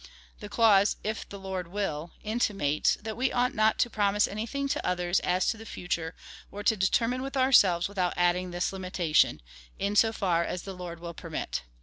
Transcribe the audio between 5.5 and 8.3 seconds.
the future, or to deter mine with ourselves, without